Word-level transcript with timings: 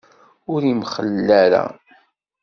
Ur 0.53 0.61
imxell 0.71 1.27
ara. 1.43 1.63